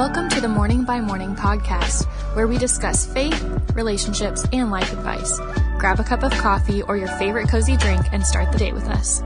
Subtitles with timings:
[0.00, 3.38] Welcome to the Morning by Morning podcast, where we discuss faith,
[3.74, 5.38] relationships, and life advice.
[5.78, 8.88] Grab a cup of coffee or your favorite cozy drink and start the day with
[8.88, 9.20] us.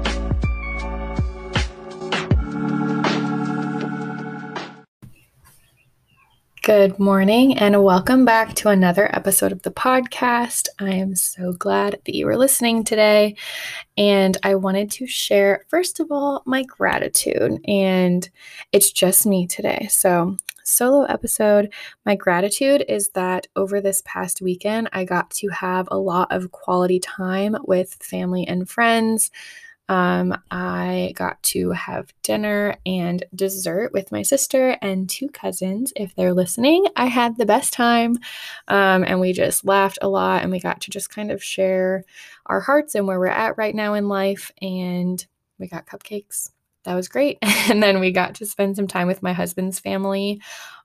[6.65, 10.69] Good morning and welcome back to another episode of the podcast.
[10.79, 13.37] I am so glad that you are listening today.
[13.99, 17.61] And I wanted to share, first of all, my gratitude.
[17.69, 18.27] And
[18.73, 19.89] it's just me today.
[19.91, 21.71] So, solo episode.
[22.07, 26.51] My gratitude is that over this past weekend, I got to have a lot of
[26.53, 29.31] quality time with family and friends.
[29.89, 35.93] Um, I got to have dinner and dessert with my sister and two cousins.
[35.95, 38.17] If they're listening, I had the best time.
[38.69, 42.05] Um, and we just laughed a lot and we got to just kind of share
[42.47, 44.51] our hearts and where we're at right now in life.
[44.63, 45.25] And
[45.59, 46.51] we got cupcakes.
[46.85, 47.39] That was great.
[47.71, 50.43] And then we got to spend some time with my husband's family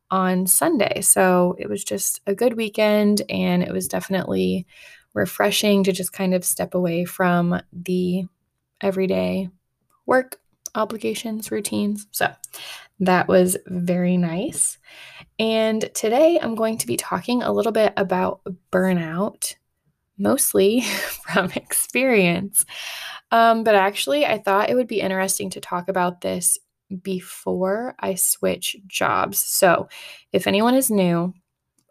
[0.10, 1.02] on Sunday.
[1.02, 4.66] So it was just a good weekend and it was definitely
[5.14, 8.26] refreshing to just kind of step away from the
[8.82, 9.50] everyday
[10.06, 10.40] work
[10.76, 12.08] obligations, routines.
[12.12, 12.32] So
[13.00, 14.78] that was very nice.
[15.38, 18.42] And today I'm going to be talking a little bit about
[18.72, 19.56] burnout,
[20.18, 20.82] mostly
[21.34, 22.66] from experience.
[23.32, 26.58] Um, but actually, I thought it would be interesting to talk about this
[27.04, 29.40] before I switch jobs.
[29.40, 29.88] So,
[30.34, 31.34] if anyone is new,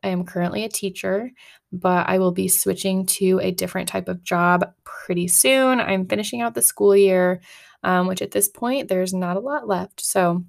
[0.02, 1.30] I am currently a teacher,
[1.72, 5.80] but I will be switching to a different type of job pretty soon.
[5.80, 7.40] I'm finishing out the school year,
[7.82, 10.00] um, which at this point, there's not a lot left.
[10.00, 10.44] So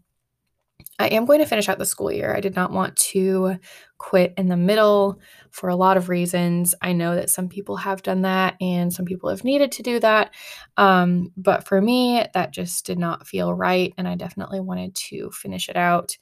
[0.97, 2.35] I am going to finish out the school year.
[2.35, 3.57] I did not want to
[3.97, 6.75] quit in the middle for a lot of reasons.
[6.81, 9.99] I know that some people have done that and some people have needed to do
[10.01, 10.33] that.
[10.75, 13.93] Um, but for me, that just did not feel right.
[13.97, 16.17] And I definitely wanted to finish it out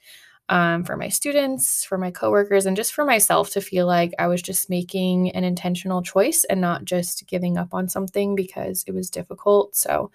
[0.48, 4.26] um, for my students, for my coworkers, and just for myself to feel like I
[4.26, 8.92] was just making an intentional choice and not just giving up on something because it
[8.92, 9.76] was difficult.
[9.76, 10.10] So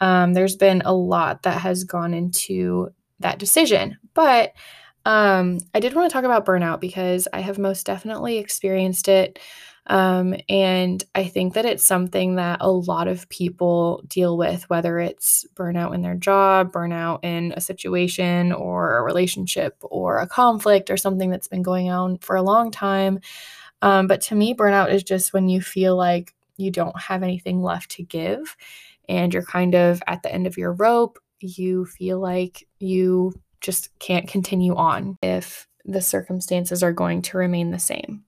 [0.00, 3.98] um, there's been a lot that has gone into that decision.
[4.14, 4.52] But
[5.04, 9.38] um, I did want to talk about burnout because I have most definitely experienced it.
[9.86, 14.98] Um, and I think that it's something that a lot of people deal with, whether
[14.98, 20.90] it's burnout in their job, burnout in a situation or a relationship or a conflict
[20.90, 23.20] or something that's been going on for a long time.
[23.82, 27.62] Um, but to me, burnout is just when you feel like you don't have anything
[27.62, 28.56] left to give
[29.08, 31.18] and you're kind of at the end of your rope.
[31.40, 37.70] You feel like you just can't continue on if the circumstances are going to remain
[37.70, 38.24] the same.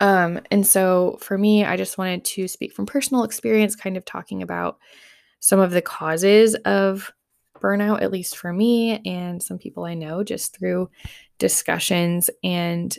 [0.00, 4.04] Um, and so for me, I just wanted to speak from personal experience, kind of
[4.04, 4.78] talking about
[5.40, 7.12] some of the causes of
[7.60, 10.90] burnout, at least for me and some people I know, just through
[11.38, 12.30] discussions.
[12.42, 12.96] And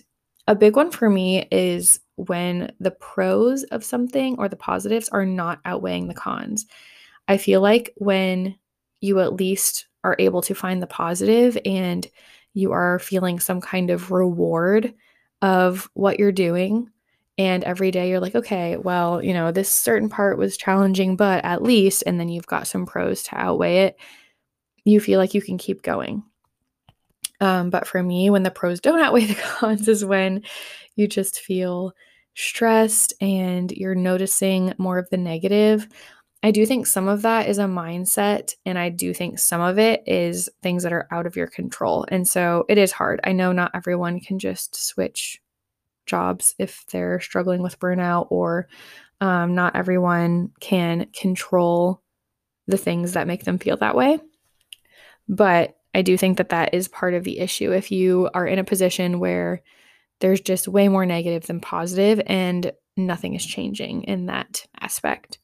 [0.48, 5.26] a big one for me is when the pros of something or the positives are
[5.26, 6.68] not outweighing the cons.
[7.28, 8.56] I feel like when
[9.00, 12.06] you at least are able to find the positive and
[12.54, 14.94] you are feeling some kind of reward
[15.42, 16.90] of what you're doing.
[17.38, 21.44] And every day you're like, okay, well, you know, this certain part was challenging, but
[21.44, 23.98] at least, and then you've got some pros to outweigh it,
[24.84, 26.24] you feel like you can keep going.
[27.40, 30.44] Um, but for me, when the pros don't outweigh the cons, is when
[30.96, 31.94] you just feel
[32.36, 35.88] stressed and you're noticing more of the negative.
[36.44, 39.78] I do think some of that is a mindset, and I do think some of
[39.78, 42.06] it is things that are out of your control.
[42.08, 43.20] And so it is hard.
[43.24, 45.40] I know not everyone can just switch
[46.08, 48.68] jobs if they're struggling with burnout, or
[49.20, 52.02] um, not everyone can control
[52.66, 54.20] the things that make them feel that way.
[55.30, 57.72] But I do think that that is part of the issue.
[57.72, 59.62] If you are in a position where
[60.22, 65.38] there's just way more negative than positive, and nothing is changing in that aspect.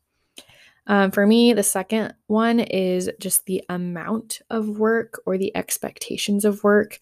[0.88, 6.46] Um, for me, the second one is just the amount of work or the expectations
[6.46, 6.98] of work.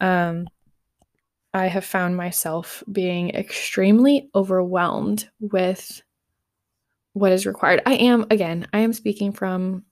[0.00, 0.48] Um,
[1.54, 6.02] I have found myself being extremely overwhelmed with
[7.12, 7.82] what is required.
[7.86, 9.84] I am, again, I am speaking from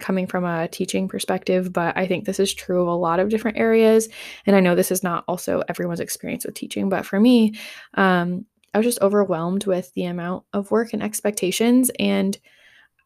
[0.00, 3.28] coming from a teaching perspective, but I think this is true of a lot of
[3.28, 4.08] different areas.
[4.44, 7.54] And I know this is not also everyone's experience with teaching, but for me,
[7.94, 11.92] um, I was just overwhelmed with the amount of work and expectations.
[12.00, 12.36] And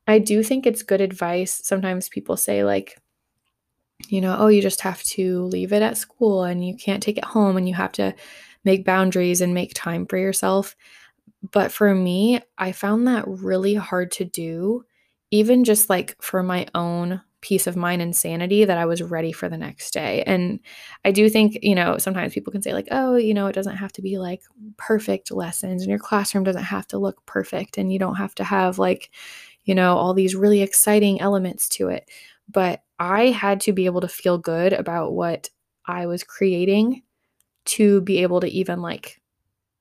[0.08, 1.60] I do think it's good advice.
[1.62, 2.98] Sometimes people say, like,
[4.08, 7.18] you know, oh, you just have to leave it at school and you can't take
[7.18, 8.14] it home and you have to
[8.64, 10.74] make boundaries and make time for yourself.
[11.52, 14.84] But for me, I found that really hard to do,
[15.30, 19.30] even just like for my own peace of mind and sanity that I was ready
[19.30, 20.24] for the next day.
[20.24, 20.58] And
[21.04, 23.76] I do think, you know, sometimes people can say, like, oh, you know, it doesn't
[23.76, 24.42] have to be like
[24.76, 28.44] perfect lessons and your classroom doesn't have to look perfect and you don't have to
[28.44, 29.10] have like,
[29.68, 32.08] you know, all these really exciting elements to it.
[32.48, 35.50] But I had to be able to feel good about what
[35.84, 37.02] I was creating
[37.66, 39.20] to be able to even like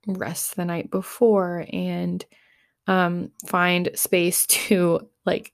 [0.06, 2.24] rest the night before and
[2.88, 5.54] um, find space to like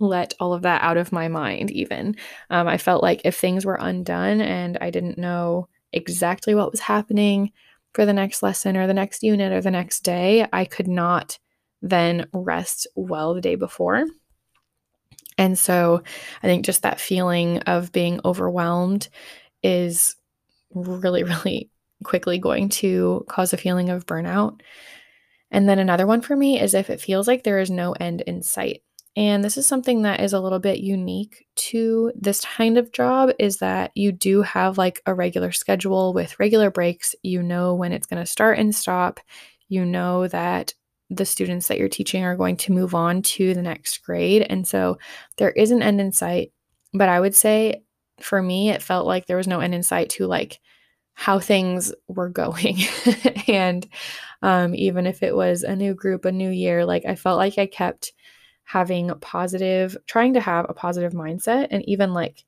[0.00, 2.16] let all of that out of my mind, even.
[2.50, 6.80] Um, I felt like if things were undone and I didn't know exactly what was
[6.80, 7.52] happening
[7.94, 11.38] for the next lesson or the next unit or the next day, I could not
[11.82, 14.04] then rest well the day before.
[15.36, 16.02] And so
[16.42, 19.08] I think just that feeling of being overwhelmed
[19.62, 20.16] is
[20.74, 21.70] really, really
[22.04, 24.60] quickly going to cause a feeling of burnout.
[25.50, 28.20] And then another one for me is if it feels like there is no end
[28.22, 28.82] in sight.
[29.16, 33.30] And this is something that is a little bit unique to this kind of job
[33.38, 37.16] is that you do have like a regular schedule with regular breaks.
[37.22, 39.18] You know when it's going to start and stop.
[39.68, 40.74] You know that
[41.10, 44.46] the students that you're teaching are going to move on to the next grade.
[44.48, 44.98] And so
[45.38, 46.52] there is an end in sight.
[46.92, 47.82] But I would say
[48.20, 50.60] for me, it felt like there was no end in sight to like
[51.14, 52.78] how things were going.
[53.48, 53.86] and
[54.42, 57.58] um, even if it was a new group, a new year, like I felt like
[57.58, 58.12] I kept
[58.64, 61.68] having positive, trying to have a positive mindset.
[61.70, 62.44] And even like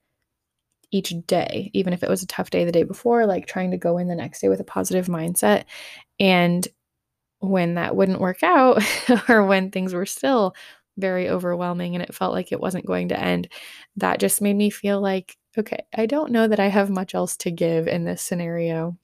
[0.91, 3.79] each day, even if it was a tough day the day before, like trying to
[3.79, 5.65] go in the next day with a positive mindset.
[6.19, 6.67] And
[7.41, 8.83] when that wouldn't work out,
[9.29, 10.55] or when things were still
[10.97, 13.49] very overwhelming and it felt like it wasn't going to end,
[13.97, 17.37] that just made me feel like, okay, I don't know that I have much else
[17.39, 18.97] to give in this scenario.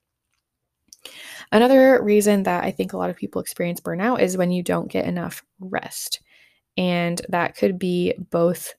[1.52, 4.90] Another reason that I think a lot of people experience burnout is when you don't
[4.90, 6.20] get enough rest.
[6.76, 8.74] And that could be both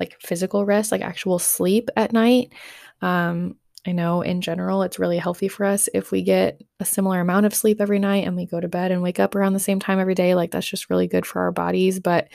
[0.00, 2.52] like physical rest, like actual sleep at night.
[3.00, 7.20] Um, I know in general it's really healthy for us if we get a similar
[7.20, 9.60] amount of sleep every night and we go to bed and wake up around the
[9.60, 10.34] same time every day.
[10.34, 12.00] Like that's just really good for our bodies.
[12.00, 12.28] But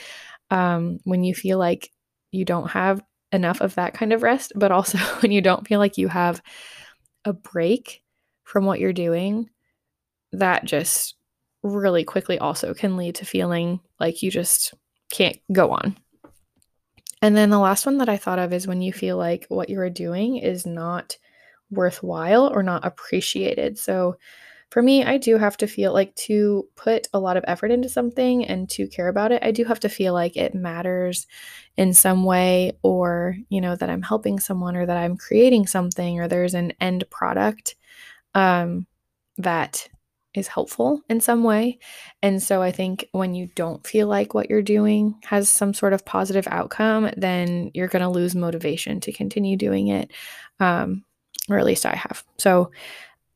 [0.49, 1.91] um, when you feel like
[2.31, 3.01] you don't have
[3.31, 6.41] enough of that kind of rest, but also when you don't feel like you have
[7.25, 8.01] a break
[8.43, 9.49] from what you're doing,
[10.31, 11.15] that just
[11.61, 14.73] really quickly also can lead to feeling like you just
[15.11, 15.97] can't go on.
[17.21, 19.69] And then the last one that I thought of is when you feel like what
[19.69, 21.17] you're doing is not
[21.75, 23.77] worthwhile or not appreciated.
[23.77, 24.17] So
[24.73, 27.87] for me, I do have to feel like to put a lot of effort into
[27.87, 31.27] something and to care about it, I do have to feel like it matters
[31.77, 36.19] in some way or, you know, that I'm helping someone or that I'm creating something
[36.19, 37.75] or there's an end product
[38.33, 38.87] um,
[39.37, 39.87] that
[40.33, 41.77] is helpful in some way.
[42.23, 45.93] And so I think when you don't feel like what you're doing has some sort
[45.93, 50.11] of positive outcome, then you're going to lose motivation to continue doing it.
[50.59, 51.03] Um,
[51.49, 52.23] or at least I have.
[52.37, 52.71] So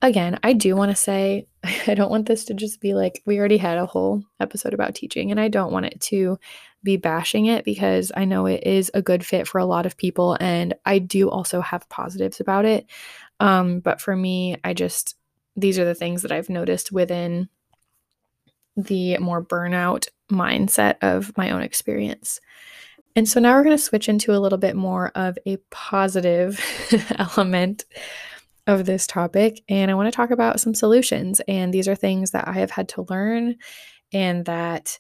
[0.01, 1.47] again, I do want to say
[1.87, 4.95] I don't want this to just be like we already had a whole episode about
[4.95, 6.39] teaching, and I don't want it to
[6.83, 9.97] be bashing it because I know it is a good fit for a lot of
[9.97, 12.85] people, and I do also have positives about it.
[13.39, 15.15] Um, but for me, I just
[15.55, 17.49] these are the things that I've noticed within
[18.75, 22.39] the more burnout mindset of my own experience.
[23.17, 26.63] And so now we're going to switch into a little bit more of a positive
[27.17, 27.83] element
[28.67, 29.63] of this topic.
[29.67, 31.41] And I want to talk about some solutions.
[31.47, 33.55] And these are things that I have had to learn
[34.13, 34.99] and that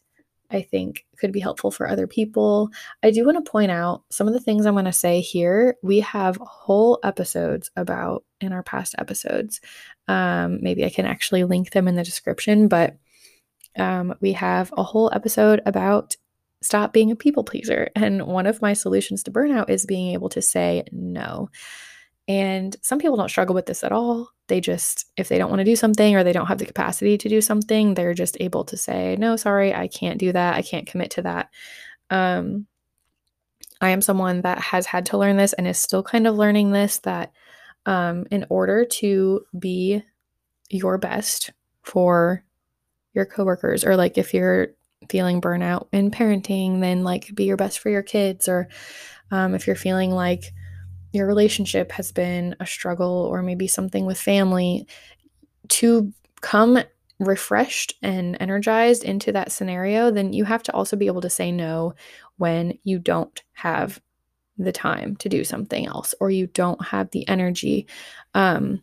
[0.49, 2.71] I think could be helpful for other people.
[3.03, 5.75] I do want to point out some of the things I'm going to say here.
[5.83, 9.61] We have whole episodes about in our past episodes.
[10.07, 12.97] Um, maybe I can actually link them in the description, but
[13.77, 16.15] um, we have a whole episode about
[16.61, 17.89] stop being a people pleaser.
[17.95, 21.49] And one of my solutions to burnout is being able to say no.
[22.27, 24.29] And some people don't struggle with this at all.
[24.47, 27.17] They just, if they don't want to do something or they don't have the capacity
[27.17, 30.55] to do something, they're just able to say, no, sorry, I can't do that.
[30.55, 31.49] I can't commit to that.
[32.09, 32.67] Um,
[33.79, 36.71] I am someone that has had to learn this and is still kind of learning
[36.71, 37.31] this that
[37.85, 40.03] um, in order to be
[40.69, 41.51] your best
[41.83, 42.43] for
[43.13, 44.69] your coworkers, or like if you're
[45.09, 48.67] feeling burnout in parenting, then like be your best for your kids, or
[49.31, 50.53] um, if you're feeling like
[51.11, 54.87] your relationship has been a struggle or maybe something with family,
[55.69, 56.11] to
[56.41, 56.79] come
[57.19, 61.51] refreshed and energized into that scenario, then you have to also be able to say
[61.51, 61.93] no
[62.37, 63.99] when you don't have
[64.57, 67.87] the time to do something else or you don't have the energy.
[68.33, 68.81] Um,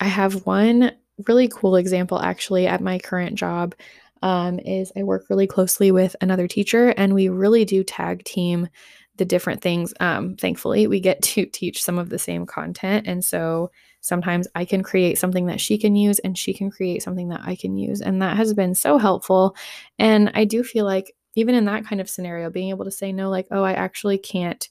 [0.00, 0.92] I have one
[1.26, 3.74] really cool example actually at my current job.
[4.22, 8.68] Um, is I work really closely with another teacher and we really do tag team
[9.16, 9.92] the different things.
[10.00, 13.06] Um, thankfully, we get to teach some of the same content.
[13.06, 17.02] And so sometimes I can create something that she can use and she can create
[17.02, 18.00] something that I can use.
[18.00, 19.54] And that has been so helpful.
[19.98, 23.12] And I do feel like, even in that kind of scenario, being able to say
[23.12, 24.68] no, like, oh, I actually can't,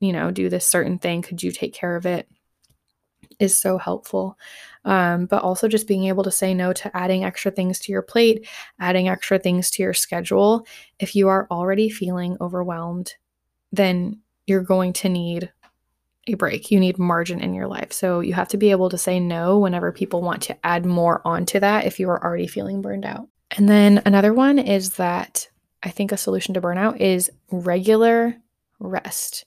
[0.00, 1.22] you know, do this certain thing.
[1.22, 2.28] Could you take care of it?
[3.38, 4.38] Is so helpful.
[4.84, 8.02] Um, but also just being able to say no to adding extra things to your
[8.02, 8.46] plate,
[8.78, 10.66] adding extra things to your schedule.
[10.98, 13.14] If you are already feeling overwhelmed,
[13.72, 15.52] then you're going to need
[16.28, 16.70] a break.
[16.70, 17.92] You need margin in your life.
[17.92, 21.20] So you have to be able to say no whenever people want to add more
[21.24, 23.28] onto that if you are already feeling burned out.
[23.56, 25.48] And then another one is that
[25.82, 28.36] I think a solution to burnout is regular
[28.80, 29.44] rest.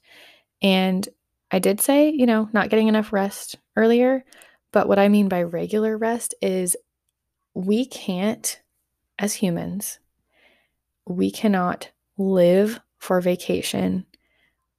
[0.62, 1.06] And
[1.50, 4.24] I did say, you know, not getting enough rest earlier,
[4.72, 6.76] but what I mean by regular rest is
[7.54, 8.60] we can't,
[9.18, 9.98] as humans,
[11.06, 14.06] we cannot live for vacation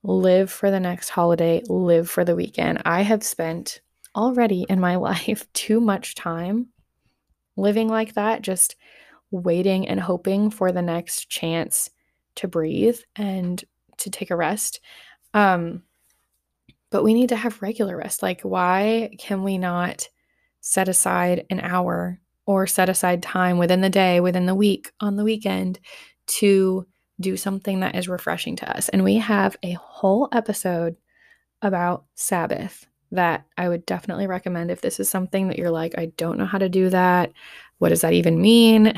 [0.04, 2.82] live for the next holiday, live for the weekend.
[2.86, 3.82] I have spent
[4.16, 6.68] already in my life too much time
[7.58, 8.76] living like that, just
[9.30, 11.90] waiting and hoping for the next chance
[12.36, 13.64] to breathe and
[13.98, 14.80] to take a rest.
[15.34, 15.84] Um,
[16.92, 18.22] but we need to have regular rest.
[18.22, 20.08] Like, why can we not
[20.60, 25.16] set aside an hour or set aside time within the day, within the week, on
[25.16, 25.80] the weekend
[26.28, 26.86] to
[27.20, 28.90] do something that is refreshing to us.
[28.90, 30.96] And we have a whole episode
[31.62, 36.08] about Sabbath that I would definitely recommend if this is something that you're like, I
[36.18, 37.32] don't know how to do that.
[37.78, 38.94] What does that even mean?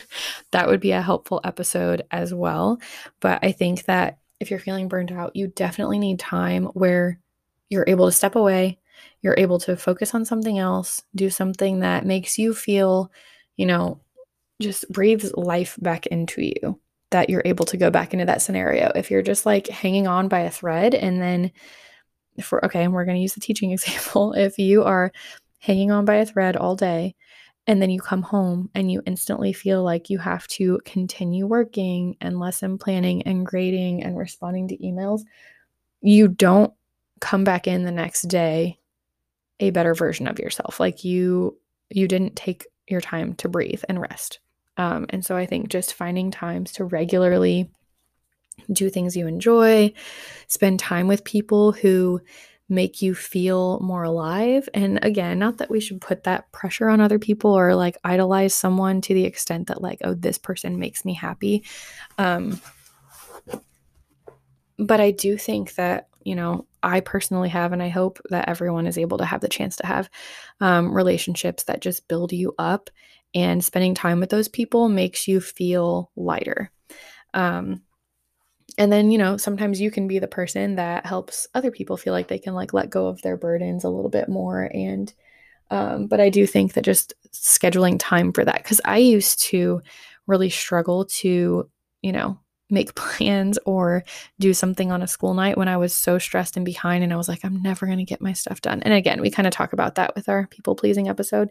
[0.52, 2.78] that would be a helpful episode as well.
[3.20, 7.18] But I think that if you're feeling burned out, you definitely need time where
[7.68, 8.78] you're able to step away,
[9.22, 13.10] you're able to focus on something else, do something that makes you feel,
[13.56, 14.00] you know,
[14.60, 16.80] just breathes life back into you
[17.10, 18.90] that you're able to go back into that scenario.
[18.94, 21.52] If you're just like hanging on by a thread and then
[22.42, 24.32] for okay, and we're going to use the teaching example.
[24.32, 25.12] If you are
[25.58, 27.14] hanging on by a thread all day
[27.66, 32.16] and then you come home and you instantly feel like you have to continue working
[32.20, 35.22] and lesson planning and grading and responding to emails,
[36.00, 36.72] you don't
[37.20, 38.78] come back in the next day
[39.60, 40.78] a better version of yourself.
[40.78, 41.58] Like you
[41.90, 44.40] you didn't take your time to breathe and rest.
[44.76, 47.70] Um, and so I think just finding times to regularly
[48.72, 49.92] do things you enjoy,
[50.48, 52.20] spend time with people who
[52.68, 54.68] make you feel more alive.
[54.74, 58.54] And again, not that we should put that pressure on other people or like idolize
[58.54, 61.64] someone to the extent that, like, oh, this person makes me happy.
[62.18, 62.60] Um,
[64.78, 68.86] but I do think that, you know, I personally have, and I hope that everyone
[68.86, 70.08] is able to have the chance to have
[70.60, 72.88] um, relationships that just build you up
[73.34, 76.70] and spending time with those people makes you feel lighter.
[77.34, 77.82] Um,
[78.78, 82.12] and then you know sometimes you can be the person that helps other people feel
[82.12, 85.14] like they can like let go of their burdens a little bit more and
[85.70, 89.80] um, but i do think that just scheduling time for that because i used to
[90.26, 91.68] really struggle to
[92.02, 92.38] you know
[92.70, 94.04] make plans or
[94.38, 97.16] do something on a school night when i was so stressed and behind and i
[97.16, 98.82] was like i'm never going to get my stuff done.
[98.82, 101.50] And again we kind of talk about that with our people pleasing episode.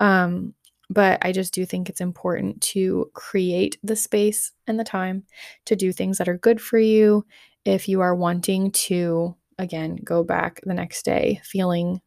[0.00, 0.54] Um,
[0.90, 5.24] but I just do think it's important to create the space and the time
[5.66, 7.26] to do things that are good for you.
[7.64, 12.00] If you are wanting to, again, go back the next day feeling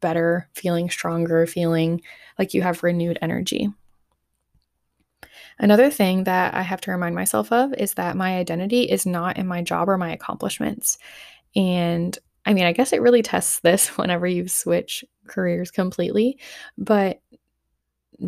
[0.00, 2.00] better, feeling stronger, feeling
[2.38, 3.68] like you have renewed energy.
[5.58, 9.36] Another thing that I have to remind myself of is that my identity is not
[9.36, 10.98] in my job or my accomplishments.
[11.56, 12.16] And
[12.46, 16.38] I mean, I guess it really tests this whenever you switch careers completely,
[16.76, 17.20] but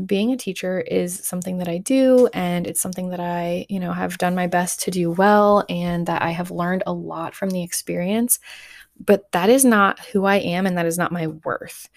[0.06, 3.92] being a teacher is something that I do and it's something that I, you know,
[3.92, 7.50] have done my best to do well and that I have learned a lot from
[7.50, 8.38] the experience.
[9.04, 11.88] But that is not who I am and that is not my worth.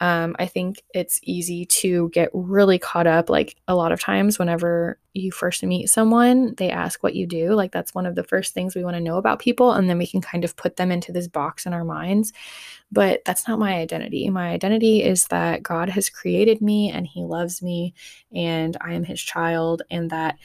[0.00, 3.28] Um, I think it's easy to get really caught up.
[3.28, 7.54] Like a lot of times, whenever you first meet someone, they ask what you do.
[7.54, 9.72] Like that's one of the first things we want to know about people.
[9.72, 12.32] And then we can kind of put them into this box in our minds.
[12.92, 14.30] But that's not my identity.
[14.30, 17.94] My identity is that God has created me and He loves me
[18.32, 19.82] and I am His child.
[19.90, 20.38] And that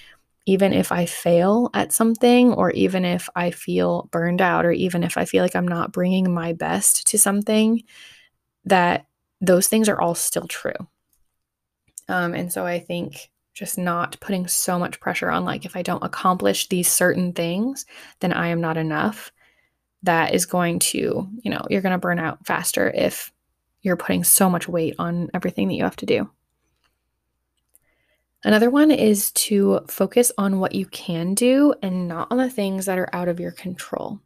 [0.46, 5.04] even if I fail at something, or even if I feel burned out, or even
[5.04, 7.84] if I feel like I'm not bringing my best to something,
[8.66, 9.06] that
[9.44, 10.72] those things are all still true.
[12.08, 15.82] Um, and so I think just not putting so much pressure on, like, if I
[15.82, 17.86] don't accomplish these certain things,
[18.20, 19.32] then I am not enough.
[20.02, 23.32] That is going to, you know, you're going to burn out faster if
[23.82, 26.30] you're putting so much weight on everything that you have to do.
[28.46, 32.86] Another one is to focus on what you can do and not on the things
[32.86, 34.20] that are out of your control.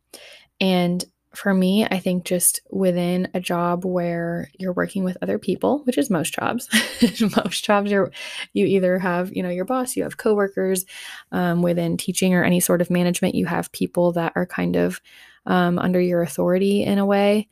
[0.60, 1.04] And
[1.38, 5.98] for me, I think just within a job where you're working with other people, which
[5.98, 6.68] is most jobs,
[7.38, 8.12] most jobs you're
[8.54, 10.86] you either have you know your boss, you have coworkers.
[11.32, 15.00] Um, within teaching or any sort of management, you have people that are kind of
[15.46, 17.48] um, under your authority in a way.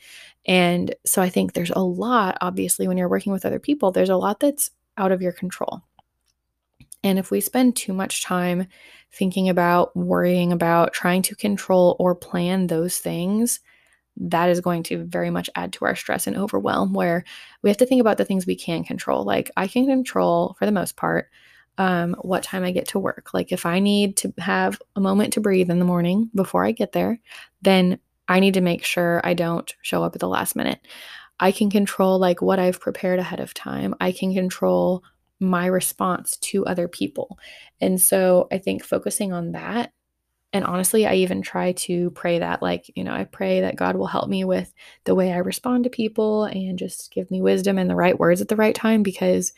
[0.45, 4.09] And so I think there's a lot, obviously, when you're working with other people, there's
[4.09, 5.81] a lot that's out of your control.
[7.03, 8.65] And if we spend too much time
[9.11, 13.59] thinking about, worrying about, trying to control or plan those things,
[14.17, 17.23] that is going to very much add to our stress and overwhelm where
[17.61, 19.23] we have to think about the things we can control.
[19.23, 21.29] Like I can control for the most part
[21.77, 23.33] um, what time I get to work.
[23.33, 26.71] Like if I need to have a moment to breathe in the morning before I
[26.71, 27.19] get there,
[27.61, 30.79] then I need to make sure I don't show up at the last minute.
[31.39, 33.93] I can control like what I've prepared ahead of time.
[33.99, 35.03] I can control
[35.39, 37.37] my response to other people.
[37.81, 39.91] And so I think focusing on that
[40.55, 43.97] and honestly, I even try to pray that, like, you know, I pray that God
[43.97, 47.77] will help me with the way I respond to people and just give me wisdom
[47.77, 49.51] and the right words at the right time because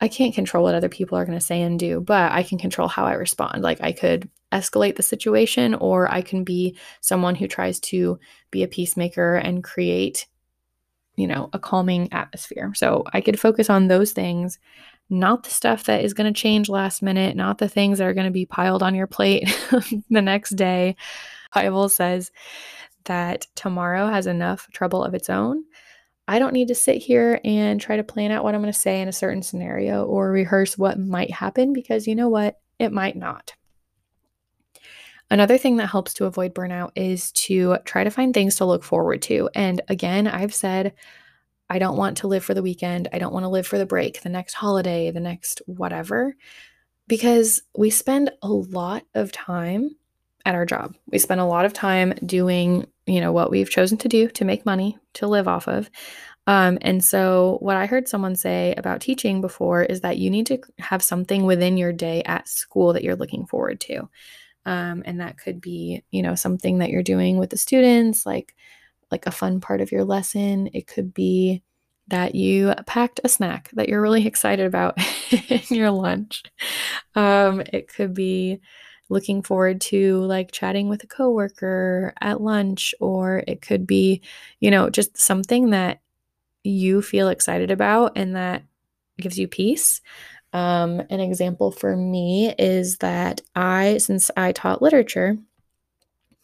[0.00, 2.58] I can't control what other people are going to say and do, but I can
[2.58, 3.62] control how I respond.
[3.62, 8.20] Like, I could escalate the situation, or I can be someone who tries to
[8.52, 10.28] be a peacemaker and create,
[11.16, 12.72] you know, a calming atmosphere.
[12.76, 14.60] So I could focus on those things
[15.14, 18.14] not the stuff that is going to change last minute, not the things that are
[18.14, 19.48] going to be piled on your plate
[20.10, 20.96] the next day.
[21.54, 22.30] Bible says
[23.04, 25.64] that tomorrow has enough trouble of its own.
[26.26, 28.78] I don't need to sit here and try to plan out what I'm going to
[28.78, 32.58] say in a certain scenario or rehearse what might happen because you know what?
[32.78, 33.54] It might not.
[35.30, 38.84] Another thing that helps to avoid burnout is to try to find things to look
[38.84, 39.48] forward to.
[39.54, 40.94] And again, I've said
[41.70, 43.08] I don't want to live for the weekend.
[43.12, 46.36] I don't want to live for the break, the next holiday, the next whatever,
[47.08, 49.90] because we spend a lot of time
[50.44, 50.94] at our job.
[51.06, 54.44] We spend a lot of time doing, you know, what we've chosen to do to
[54.44, 55.90] make money to live off of.
[56.46, 60.46] Um, and so, what I heard someone say about teaching before is that you need
[60.46, 64.10] to have something within your day at school that you're looking forward to.
[64.66, 68.54] Um, and that could be, you know, something that you're doing with the students, like
[69.10, 70.68] like a fun part of your lesson.
[70.72, 71.62] It could be
[72.08, 74.98] that you packed a snack that you're really excited about
[75.48, 76.42] in your lunch.
[77.14, 78.60] Um, it could be
[79.08, 84.22] looking forward to like chatting with a coworker at lunch, or it could be,
[84.60, 86.00] you know, just something that
[86.62, 88.64] you feel excited about and that
[89.18, 90.00] gives you peace.
[90.52, 95.36] Um, an example for me is that I, since I taught literature,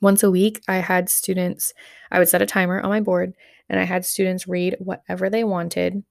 [0.01, 1.73] once a week, I had students,
[2.11, 3.35] I would set a timer on my board
[3.69, 6.03] and I had students read whatever they wanted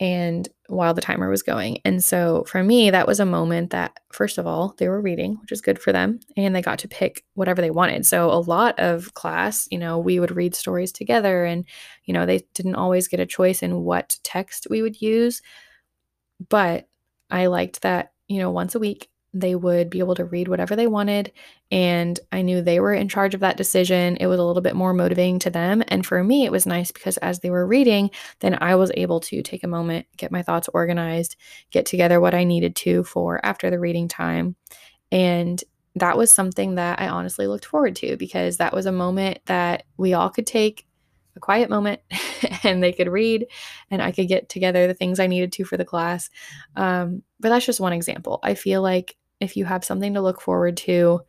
[0.00, 1.78] and while the timer was going.
[1.84, 5.36] And so for me, that was a moment that, first of all, they were reading,
[5.40, 8.04] which is good for them, and they got to pick whatever they wanted.
[8.04, 11.64] So a lot of class, you know, we would read stories together, and,
[12.04, 15.40] you know, they didn't always get a choice in what text we would use.
[16.48, 16.88] But
[17.30, 20.74] I liked that, you know, once a week, they would be able to read whatever
[20.74, 21.32] they wanted.
[21.72, 24.18] And I knew they were in charge of that decision.
[24.18, 25.82] It was a little bit more motivating to them.
[25.88, 29.20] And for me, it was nice because as they were reading, then I was able
[29.20, 31.36] to take a moment, get my thoughts organized,
[31.70, 34.54] get together what I needed to for after the reading time.
[35.10, 39.38] And that was something that I honestly looked forward to because that was a moment
[39.46, 40.86] that we all could take
[41.36, 42.02] a quiet moment
[42.64, 43.46] and they could read
[43.90, 46.28] and I could get together the things I needed to for the class.
[46.76, 48.40] Um, but that's just one example.
[48.42, 51.22] I feel like if you have something to look forward to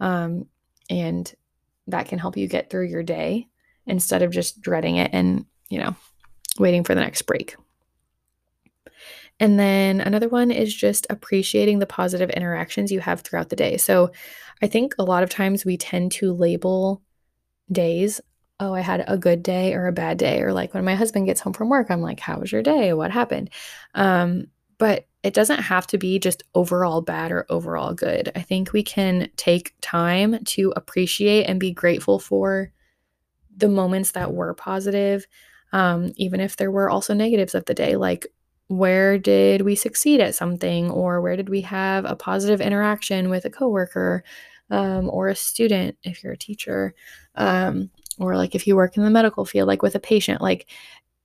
[0.00, 0.46] um,
[0.90, 1.34] and
[1.86, 3.48] that can help you get through your day
[3.86, 5.94] instead of just dreading it and you know
[6.58, 7.56] waiting for the next break.
[9.38, 13.76] And then another one is just appreciating the positive interactions you have throughout the day.
[13.76, 14.10] So
[14.62, 17.02] i think a lot of times we tend to label
[17.70, 18.20] days
[18.60, 21.26] oh i had a good day or a bad day or like when my husband
[21.26, 22.92] gets home from work i'm like how was your day?
[22.92, 23.50] What happened?
[23.94, 24.46] Um,
[24.78, 28.30] but it doesn't have to be just overall bad or overall good.
[28.36, 32.70] I think we can take time to appreciate and be grateful for
[33.56, 35.26] the moments that were positive,
[35.72, 37.96] um, even if there were also negatives of the day.
[37.96, 38.26] Like,
[38.68, 43.44] where did we succeed at something, or where did we have a positive interaction with
[43.44, 44.22] a coworker
[44.70, 46.94] um, or a student if you're a teacher,
[47.36, 50.40] um, or like if you work in the medical field, like with a patient.
[50.40, 50.68] Like,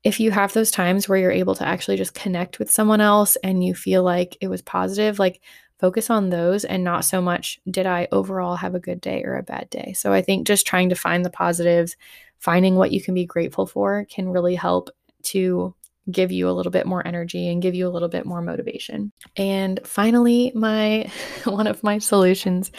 [0.03, 3.35] if you have those times where you're able to actually just connect with someone else
[3.37, 5.41] and you feel like it was positive, like
[5.79, 9.35] focus on those and not so much did I overall have a good day or
[9.35, 9.93] a bad day.
[9.93, 11.97] So I think just trying to find the positives,
[12.39, 14.89] finding what you can be grateful for can really help
[15.23, 15.75] to
[16.09, 19.11] give you a little bit more energy and give you a little bit more motivation.
[19.37, 21.11] And finally, my
[21.45, 22.71] one of my solutions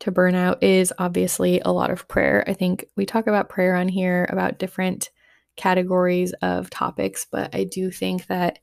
[0.00, 2.44] to burnout is obviously a lot of prayer.
[2.46, 5.10] I think we talk about prayer on here about different
[5.56, 8.58] categories of topics, but I do think that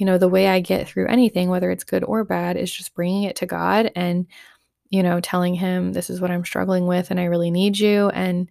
[0.00, 2.94] you know, the way I get through anything, whether it's good or bad, is just
[2.94, 4.26] bringing it to God and,
[4.88, 8.08] you know, telling Him, this is what I'm struggling with and I really need you.
[8.08, 8.50] And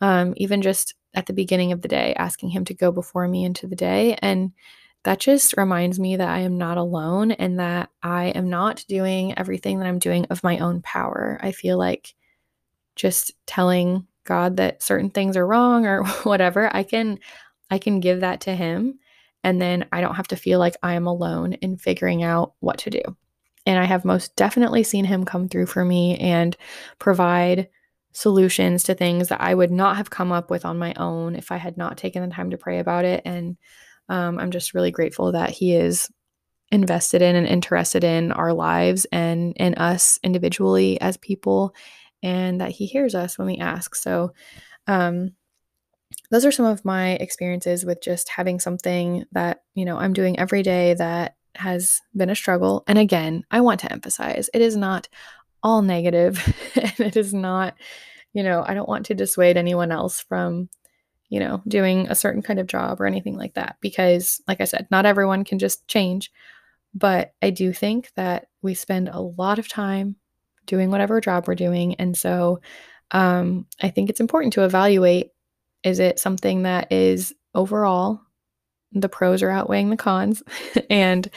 [0.00, 3.44] um, even just at the beginning of the day, asking Him to go before me
[3.44, 4.18] into the day.
[4.20, 4.50] And
[5.04, 9.38] that just reminds me that I am not alone and that I am not doing
[9.38, 11.38] everything that I'm doing of my own power.
[11.40, 12.12] I feel like
[12.96, 17.18] just telling God that certain things are wrong or whatever, I can
[17.70, 18.98] I can give that to him
[19.44, 22.78] and then I don't have to feel like I am alone in figuring out what
[22.78, 23.02] to do.
[23.66, 26.56] And I have most definitely seen him come through for me and
[26.98, 27.68] provide
[28.12, 31.52] solutions to things that I would not have come up with on my own if
[31.52, 33.22] I had not taken the time to pray about it.
[33.24, 33.56] And
[34.08, 36.10] um, I'm just really grateful that he is
[36.70, 41.74] invested in and interested in our lives and in us individually as people,
[42.22, 43.94] and that he hears us when we ask.
[43.94, 44.32] So,
[44.86, 45.32] um,
[46.30, 50.38] those are some of my experiences with just having something that, you know, I'm doing
[50.38, 52.84] every day that has been a struggle.
[52.86, 55.08] And again, I want to emphasize it is not
[55.62, 56.42] all negative
[56.76, 57.74] and it is not,
[58.32, 60.68] you know, I don't want to dissuade anyone else from,
[61.28, 64.64] you know, doing a certain kind of job or anything like that because like I
[64.64, 66.30] said, not everyone can just change.
[66.94, 70.16] But I do think that we spend a lot of time
[70.68, 71.94] doing whatever job we're doing.
[71.96, 72.60] And so
[73.10, 75.30] um, I think it's important to evaluate
[75.84, 78.20] is it something that is overall
[78.92, 80.42] the pros are outweighing the cons?
[80.90, 81.28] and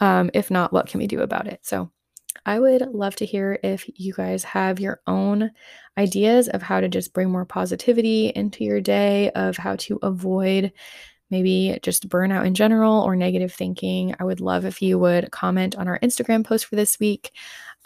[0.00, 1.60] um, if not, what can we do about it?
[1.62, 1.90] So
[2.46, 5.50] I would love to hear if you guys have your own
[5.98, 10.72] ideas of how to just bring more positivity into your day, of how to avoid
[11.30, 14.14] maybe just burnout in general or negative thinking.
[14.18, 17.32] I would love if you would comment on our Instagram post for this week.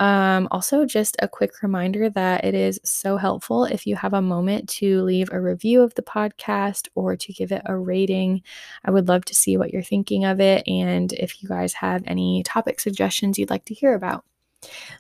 [0.01, 4.23] Um, also, just a quick reminder that it is so helpful if you have a
[4.23, 8.43] moment to leave a review of the podcast or to give it a rating.
[8.85, 12.03] I would love to see what you're thinking of it and if you guys have
[12.07, 14.25] any topic suggestions you'd like to hear about.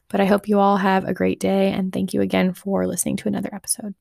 [0.08, 3.16] But I hope you all have a great day and thank you again for listening
[3.18, 3.94] to another episode.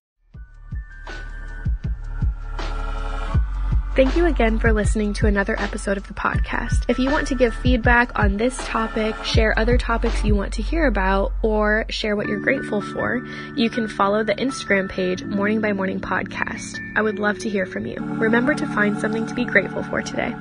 [4.02, 6.86] Thank you again for listening to another episode of the podcast.
[6.88, 10.64] If you want to give feedback on this topic, share other topics you want to
[10.64, 13.24] hear about, or share what you're grateful for,
[13.56, 16.80] you can follow the Instagram page Morning by Morning Podcast.
[16.96, 17.98] I would love to hear from you.
[18.00, 20.34] Remember to find something to be grateful for today.